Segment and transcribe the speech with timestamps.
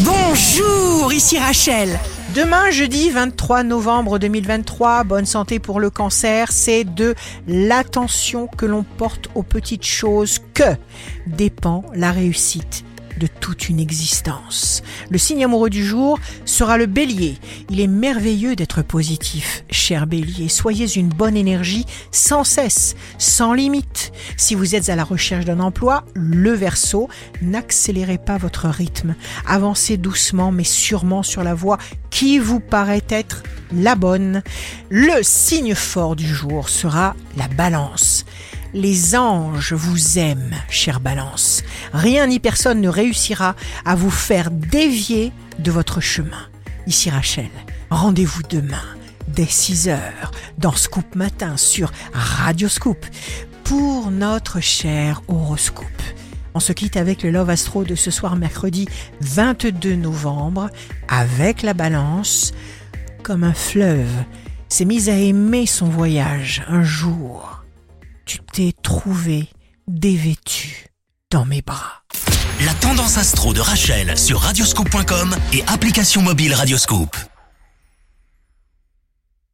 [0.00, 2.00] Bonjour, ici Rachel.
[2.34, 7.14] Demain, jeudi 23 novembre 2023, bonne santé pour le cancer, c'est de
[7.46, 10.64] l'attention que l'on porte aux petites choses que
[11.28, 12.84] dépend la réussite
[13.18, 14.82] de toute une existence.
[15.10, 17.38] Le signe amoureux du jour sera le bélier.
[17.70, 20.48] Il est merveilleux d'être positif, cher bélier.
[20.48, 24.12] Soyez une bonne énergie sans cesse, sans limite.
[24.36, 27.08] Si vous êtes à la recherche d'un emploi, le verso,
[27.42, 29.14] n'accélérez pas votre rythme.
[29.46, 31.78] Avancez doucement mais sûrement sur la voie
[32.10, 33.42] qui vous paraît être
[33.72, 34.42] la bonne.
[34.88, 38.24] Le signe fort du jour sera la balance.
[38.74, 41.62] Les anges vous aiment, chère Balance.
[41.92, 46.48] Rien ni personne ne réussira à vous faire dévier de votre chemin.
[46.88, 47.50] Ici Rachel,
[47.88, 48.82] rendez-vous demain
[49.28, 53.06] dès 6 heures dans Scoop Matin sur Radio Scoop
[53.62, 55.86] pour notre cher horoscope.
[56.54, 58.88] On se quitte avec le Love Astro de ce soir mercredi
[59.20, 60.68] 22 novembre
[61.06, 62.52] avec la balance
[63.22, 64.24] comme un fleuve
[64.68, 67.63] s'est mise à aimer son voyage un jour
[68.54, 69.48] t'es trouvé
[69.88, 70.86] dévêtu
[71.32, 72.04] dans mes bras.
[72.64, 77.16] La tendance astro de Rachel sur radioscope.com et application mobile Radioscope.